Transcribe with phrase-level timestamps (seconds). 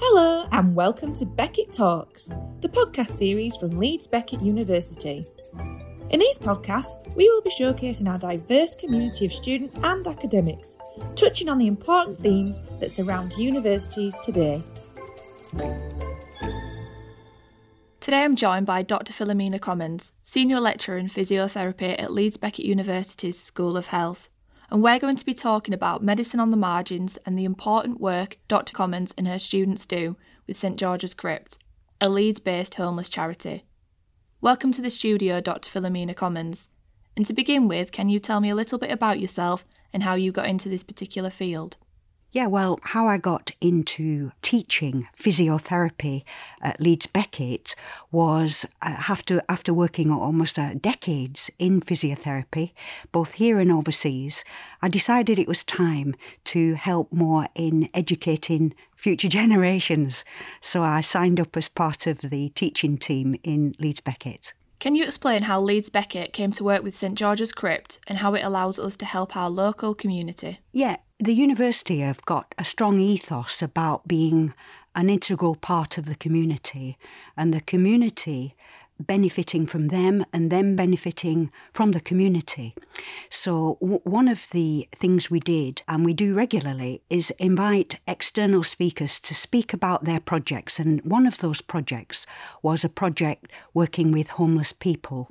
[0.00, 5.26] Hello, and welcome to Beckett Talks, the podcast series from Leeds Beckett University.
[6.10, 10.76] In these podcasts, we will be showcasing our diverse community of students and academics,
[11.14, 14.62] touching on the important themes that surround universities today.
[18.00, 19.14] Today I'm joined by Dr.
[19.14, 24.28] Philomena Commons, Senior Lecturer in Physiotherapy at Leeds Beckett University's School of Health.
[24.70, 28.38] And we're going to be talking about medicine on the margins and the important work
[28.48, 28.72] Dr.
[28.72, 31.58] Commons and her students do with St George's Crypt,
[32.00, 33.64] a Leeds based homeless charity.
[34.40, 35.70] Welcome to the studio, Dr.
[35.70, 36.68] Philomena Commons.
[37.16, 40.14] And to begin with, can you tell me a little bit about yourself and how
[40.14, 41.76] you got into this particular field?
[42.34, 46.24] Yeah, well, how I got into teaching physiotherapy
[46.60, 47.76] at Leeds Beckett
[48.10, 52.72] was uh, after after working almost uh, decades in physiotherapy,
[53.12, 54.42] both here and overseas.
[54.82, 56.16] I decided it was time
[56.46, 60.24] to help more in educating future generations.
[60.60, 64.54] So I signed up as part of the teaching team in Leeds Beckett.
[64.80, 68.34] Can you explain how Leeds Beckett came to work with St George's Crypt and how
[68.34, 70.58] it allows us to help our local community?
[70.72, 74.52] Yeah, the university have got a strong ethos about being
[74.96, 76.96] an integral part of the community,
[77.36, 78.54] and the community
[79.00, 82.74] benefiting from them and them benefiting from the community.
[83.28, 88.62] So, w- one of the things we did, and we do regularly, is invite external
[88.62, 90.78] speakers to speak about their projects.
[90.78, 92.26] And one of those projects
[92.62, 95.30] was a project working with homeless people.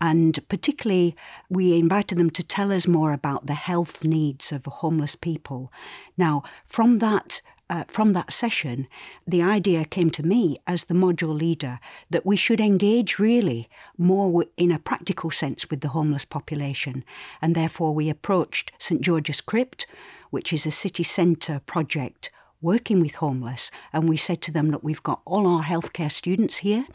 [0.00, 1.16] And particularly,
[1.48, 5.72] we invited them to tell us more about the health needs of homeless people.
[6.16, 8.88] Now, from that uh, from that session,
[9.26, 14.46] the idea came to me as the module leader that we should engage really more
[14.56, 17.04] in a practical sense with the homeless population.
[17.42, 19.86] And therefore, we approached St George's Crypt,
[20.30, 23.70] which is a city centre project working with homeless.
[23.92, 26.86] And we said to them, look, we've got all our healthcare students here.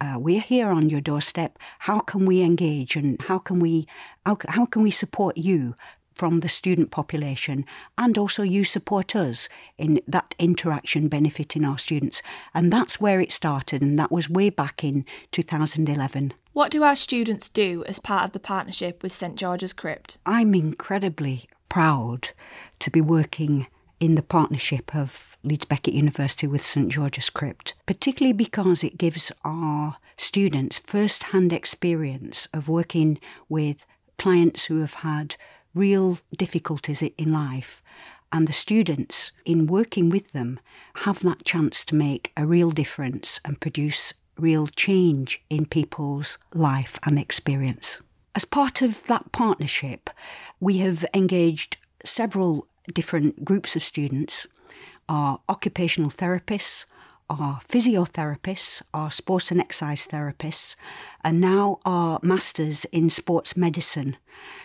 [0.00, 1.58] Uh, we're here on your doorstep.
[1.80, 3.86] How can we engage and how can we
[4.26, 5.74] how, how can we support you
[6.16, 7.64] from the student population
[7.96, 12.22] and also you support us in that interaction benefiting our students.
[12.54, 16.32] And that's where it started, and that was way back in 2011.
[16.52, 20.16] What do our students do as part of the partnership with St George's Crypt?
[20.24, 22.30] I'm incredibly proud
[22.78, 23.66] to be working
[24.00, 29.30] in the partnership of Leeds Beckett University with St George's Crypt, particularly because it gives
[29.44, 33.86] our students first hand experience of working with
[34.18, 35.36] clients who have had
[35.76, 37.82] real difficulties in life.
[38.32, 40.58] And the students, in working with them,
[40.96, 46.98] have that chance to make a real difference and produce real change in people's life
[47.04, 48.00] and experience.
[48.34, 50.10] As part of that partnership,
[50.60, 54.46] we have engaged several different groups of students
[55.08, 56.84] our occupational therapists,
[57.28, 60.76] our physiotherapists, our sports and exercise therapists,
[61.24, 64.16] and now our masters in sports medicine.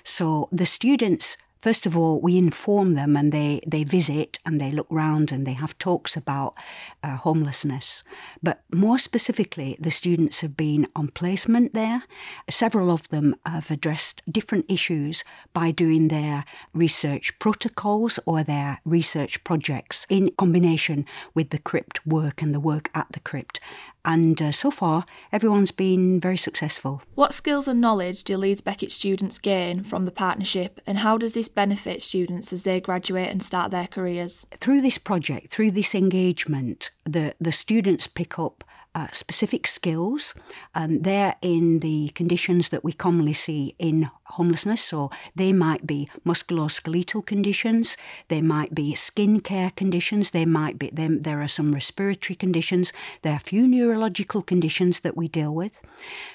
[0.04, 4.72] So the students First of all, we inform them and they, they visit and they
[4.72, 6.56] look round and they have talks about
[7.04, 8.04] uh, homelessness.
[8.42, 12.04] But more specifically, the students have been on placement there.
[12.50, 15.24] Several of them have addressed different issues
[15.54, 21.06] by doing their research protocols or their research projects in combination
[21.36, 23.60] with the crypt work and the work at the crypt.
[24.04, 27.04] And uh, so far, everyone's been very successful.
[27.16, 31.34] What skills and knowledge do Leeds Beckett students gain from the partnership, and how does
[31.34, 34.46] this benefit students as they graduate and start their careers?
[34.60, 38.64] Through this project, through this engagement, the, the students pick up
[38.96, 40.34] uh, specific skills.
[40.76, 44.82] and they're in the conditions that we commonly see in homelessness.
[44.82, 47.98] So they might be musculoskeletal conditions,
[48.28, 50.90] they might be skin care conditions, they might be.
[50.92, 52.94] There are some respiratory conditions.
[53.22, 55.80] There are a few neurological conditions that we deal with.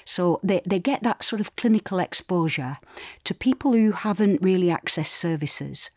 [0.05, 2.77] So they, they get that sort of clinical exposure
[3.23, 5.89] to people who haven't really accessed services.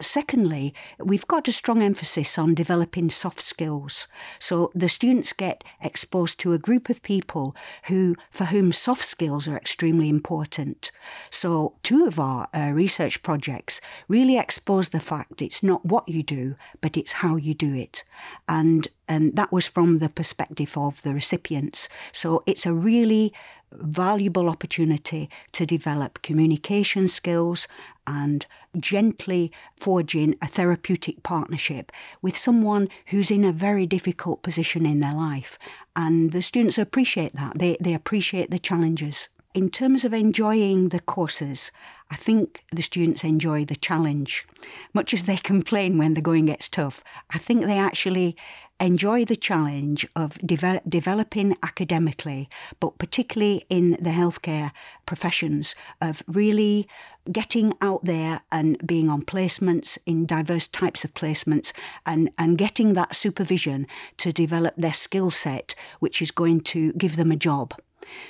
[0.00, 4.06] Secondly, we've got a strong emphasis on developing soft skills.
[4.38, 7.54] So the students get exposed to a group of people
[7.84, 10.90] who, for whom soft skills are extremely important.
[11.30, 16.22] So two of our uh, research projects really expose the fact it's not what you
[16.22, 18.04] do, but it's how you do it.
[18.48, 21.88] And and that was from the perspective of the recipients.
[22.12, 23.32] So it's a really
[23.72, 27.66] valuable opportunity to develop communication skills
[28.06, 28.46] and
[28.78, 35.14] gently forging a therapeutic partnership with someone who's in a very difficult position in their
[35.14, 35.58] life.
[35.94, 39.28] And the students appreciate that, they, they appreciate the challenges.
[39.54, 41.72] In terms of enjoying the courses,
[42.10, 44.46] I think the students enjoy the challenge.
[44.94, 48.36] Much as they complain when the going gets tough, I think they actually
[48.80, 52.48] enjoy the challenge of developing academically,
[52.80, 54.70] but particularly in the healthcare
[55.06, 56.88] professions, of really
[57.30, 61.72] getting out there and being on placements in diverse types of placements
[62.06, 63.86] and, and getting that supervision
[64.16, 67.74] to develop their skill set, which is going to give them a job.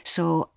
[0.03, 0.51] So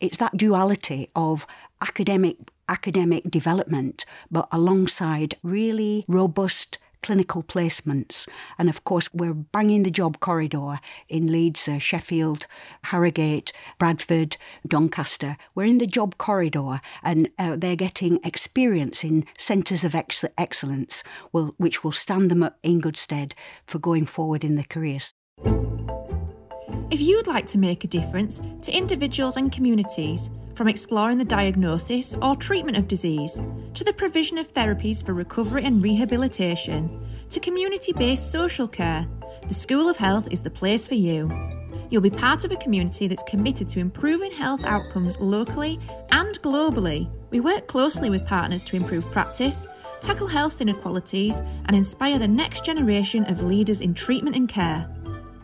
[0.00, 1.46] it's that duality of
[1.80, 2.36] academic
[2.68, 8.28] academic development, but alongside really robust clinical placements.
[8.58, 12.46] And of course, we're banging the job corridor in Leeds, uh, Sheffield,
[12.84, 14.36] Harrogate, Bradford,
[14.66, 15.36] Doncaster.
[15.54, 21.02] We're in the job corridor and uh, they're getting experience in centres of ex- excellence,
[21.32, 23.34] will, which will stand them up in good stead
[23.66, 25.12] for going forward in their careers.
[26.90, 31.24] If you would like to make a difference to individuals and communities, from exploring the
[31.24, 33.38] diagnosis or treatment of disease,
[33.74, 39.06] to the provision of therapies for recovery and rehabilitation, to community based social care,
[39.48, 41.30] the School of Health is the place for you.
[41.90, 45.78] You'll be part of a community that's committed to improving health outcomes locally
[46.10, 47.10] and globally.
[47.28, 49.66] We work closely with partners to improve practice,
[50.00, 54.88] tackle health inequalities, and inspire the next generation of leaders in treatment and care.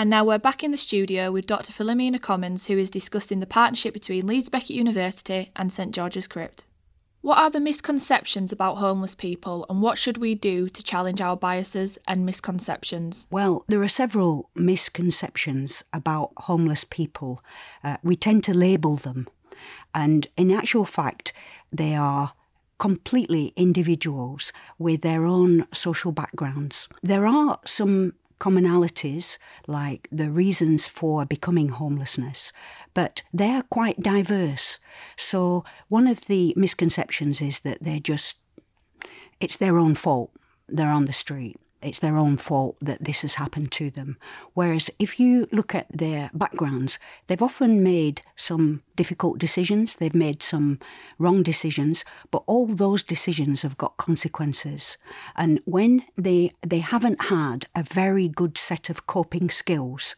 [0.02, 1.72] And now we're back in the studio with Dr.
[1.72, 6.64] Philomena Commons, who is discussing the partnership between Leeds Beckett University and St George's Crypt.
[7.22, 11.38] What are the misconceptions about homeless people, and what should we do to challenge our
[11.38, 13.28] biases and misconceptions?
[13.30, 17.44] Well, there are several misconceptions about homeless people.
[17.84, 19.28] Uh, we tend to label them,
[19.94, 21.32] and in actual fact,
[21.72, 22.34] they are
[22.80, 26.90] completely individuals with their own social backgrounds.
[27.04, 32.52] There are some commonalities like the reasons for becoming homelessness,
[32.96, 34.80] but they're quite diverse.
[35.16, 38.38] So, one of the misconceptions is that they're just,
[39.40, 40.32] it's their own fault,
[40.68, 44.18] they're on the street it's their own fault that this has happened to them.
[44.54, 50.42] Whereas if you look at their backgrounds, they've often made some difficult decisions, they've made
[50.44, 50.80] some
[51.18, 54.98] wrong decisions, but all those decisions have got consequences.
[55.36, 60.16] And when they they haven't had a very good set of coping skills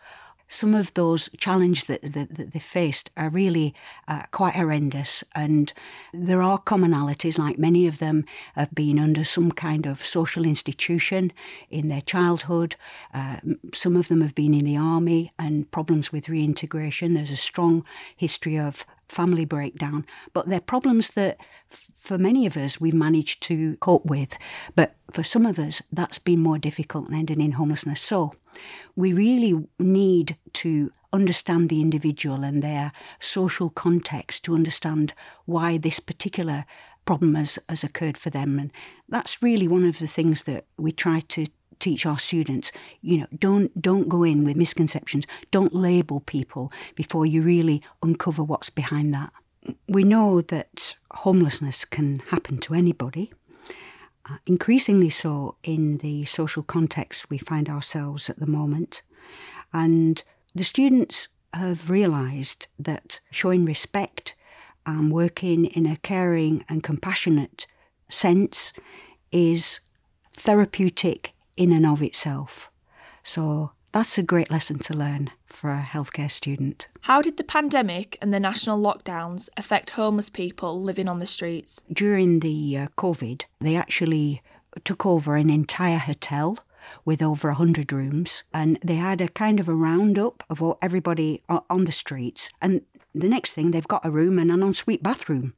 [0.53, 3.73] some of those challenges that, that, that they faced are really
[4.07, 5.23] uh, quite horrendous.
[5.33, 5.73] And
[6.13, 11.33] there are commonalities, like many of them have been under some kind of social institution
[11.69, 12.75] in their childhood.
[13.13, 13.37] Uh,
[13.73, 17.15] some of them have been in the army and problems with reintegration.
[17.15, 17.83] There's a strong
[18.15, 21.37] history of family breakdown, but they're problems that
[21.71, 24.37] f- for many of us we've managed to cope with.
[24.75, 28.01] But for some of us, that's been more difficult and ending in homelessness.
[28.01, 28.33] So
[28.95, 35.13] we really need to understand the individual and their social context to understand
[35.45, 36.65] why this particular
[37.05, 38.57] problem has, has occurred for them.
[38.59, 38.71] And
[39.07, 41.45] that's really one of the things that we try to
[41.79, 42.71] teach our students.
[43.01, 45.25] You know don't don't go in with misconceptions.
[45.51, 49.33] Don't label people before you really uncover what's behind that.
[49.87, 53.31] We know that homelessness can happen to anybody
[54.29, 59.01] uh, increasingly so in the social context we find ourselves at the moment
[59.73, 60.23] and
[60.55, 64.35] the students have realized that showing respect
[64.85, 67.67] and working in a caring and compassionate
[68.09, 68.73] sense
[69.31, 69.79] is
[70.33, 72.69] therapeutic in and of itself.
[73.21, 76.87] So that's a great lesson to learn for a healthcare student.
[77.01, 81.81] How did the pandemic and the national lockdowns affect homeless people living on the streets?
[81.91, 84.41] During the uh, COVID, they actually
[84.83, 86.57] took over an entire hotel
[87.05, 91.85] with over 100 rooms and they had a kind of a roundup of everybody on
[91.85, 92.81] the streets and
[93.15, 95.53] the next thing they've got a room and an ensuite bathroom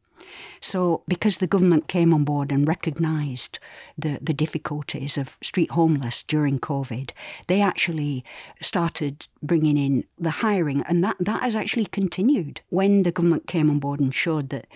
[0.61, 3.59] so, because the government came on board and recognised
[3.97, 7.11] the, the difficulties of street homeless during COVID,
[7.47, 8.23] they actually
[8.61, 12.61] started bringing in the hiring, and that, that has actually continued.
[12.69, 14.67] When the government came on board and showed that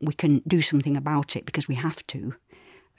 [0.00, 2.34] we can do something about it because we have to,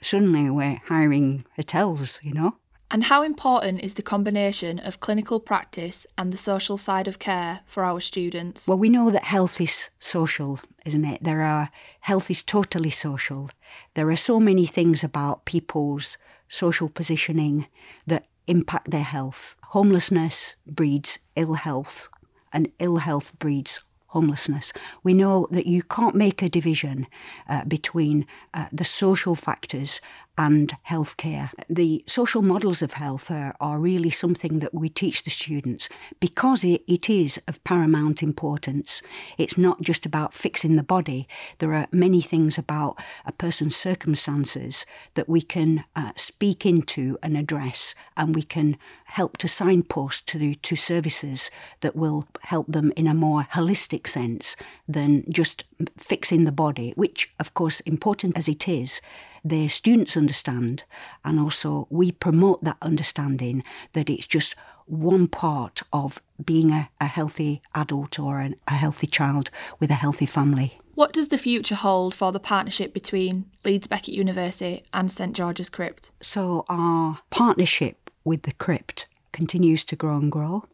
[0.00, 2.56] suddenly we're hiring hotels, you know.
[2.90, 7.60] And how important is the combination of clinical practice and the social side of care
[7.66, 8.68] for our students?
[8.68, 11.22] Well, we know that health is social, isn't it?
[11.22, 13.50] There are health is totally social.
[13.94, 16.16] There are so many things about people's
[16.48, 17.66] social positioning
[18.06, 19.56] that impact their health.
[19.70, 22.08] Homelessness breeds ill health,
[22.52, 23.80] and ill health breeds
[24.16, 24.72] homelessness.
[25.02, 27.06] We know that you can't make a division
[27.50, 30.00] uh, between uh, the social factors
[30.38, 31.50] and healthcare.
[31.68, 35.88] The social models of health are, are, really something that we teach the students
[36.20, 39.02] because it, it is of paramount importance.
[39.38, 44.86] It's not just about fixing the body, there are many things about a person's circumstances
[45.14, 48.76] that we can uh, speak into and address, and we can
[49.16, 54.06] help to signpost to, the, to services that will help them in a more holistic
[54.06, 54.54] sense
[54.86, 55.64] than just
[55.96, 59.00] fixing the body, which, of course, important as it is,
[59.42, 60.84] their students understand,
[61.24, 64.54] and also we promote that understanding that it's just
[64.84, 69.94] one part of being a, a healthy adult or an, a healthy child with a
[69.94, 70.78] healthy family.
[70.94, 75.70] What does the future hold for the partnership between Leeds Beckett University and St George's
[75.70, 76.10] Crypt?
[76.20, 80.64] So, our partnership with the Crypt continues to grow and grow.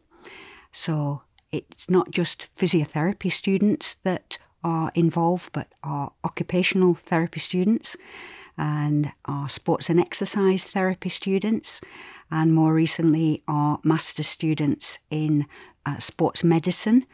[0.73, 7.95] So, it's not just physiotherapy students that are involved, but our occupational therapy students
[8.57, 11.79] and our sports and exercise therapy students,
[12.31, 15.45] and more recently, our master students in
[15.85, 17.05] uh, sports medicine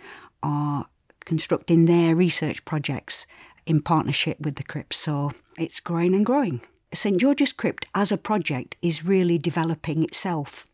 [0.42, 0.88] are
[1.26, 3.26] constructing their research projects
[3.66, 4.94] in partnership with the Crypt.
[4.94, 6.62] So it's growing and growing.
[6.94, 10.66] St George's Crypt as a project is really developing itself.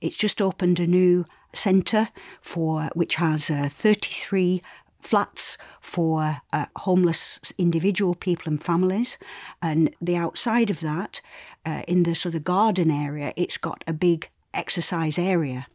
[0.00, 2.08] It's just opened a new centre
[2.40, 4.62] for which has uh, 33
[5.00, 9.18] flats for uh, homeless individual people and families.
[9.60, 11.20] And the outside of that,
[11.64, 15.66] uh, in the sort of garden area, it's got a big exercise area.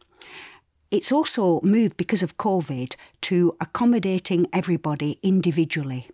[0.90, 6.08] It's also moved because of COVID to accommodating everybody individually.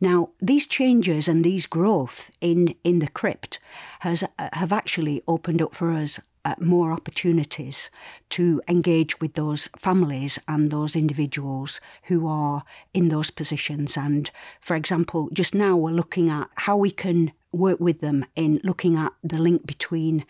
[0.00, 3.58] Now, these changes and these growth in, in the crypt
[4.00, 7.90] has have actually opened up for us uh, more opportunities
[8.30, 13.96] to engage with those families and those individuals who are in those positions.
[13.96, 14.30] And
[14.60, 18.96] for example, just now we're looking at how we can work with them in looking
[18.96, 20.24] at the link between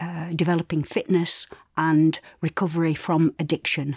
[0.00, 1.46] uh, developing fitness
[1.80, 3.96] and recovery from addiction.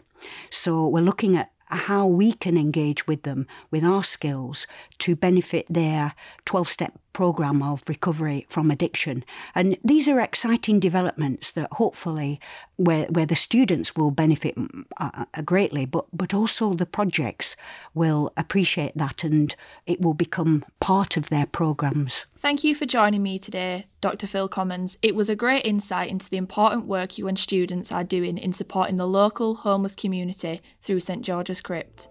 [0.49, 4.65] So we're looking at how we can engage with them with our skills
[4.99, 6.13] to benefit their
[6.45, 9.23] 12 step program of recovery from addiction.
[9.55, 12.39] And these are exciting developments that hopefully
[12.75, 14.55] where, where the students will benefit
[14.97, 17.55] uh, greatly, but, but also the projects
[17.93, 19.55] will appreciate that and
[19.85, 22.25] it will become part of their programs.
[22.37, 24.27] Thank you for joining me today, Dr.
[24.27, 24.97] Phil Commons.
[25.01, 28.51] It was a great insight into the important work you and students are doing in
[28.51, 32.09] supporting the local homeless community through St George's Crypt.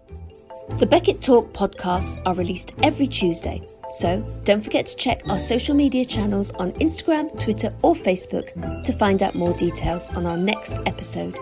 [0.79, 3.61] The Beckett Talk podcasts are released every Tuesday,
[3.93, 8.91] so don't forget to check our social media channels on Instagram, Twitter, or Facebook to
[8.91, 11.37] find out more details on our next episode.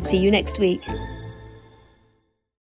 [0.00, 0.80] See you next week.